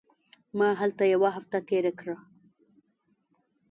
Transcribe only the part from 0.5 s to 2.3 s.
ما هلته یوه هفته تېره کړه.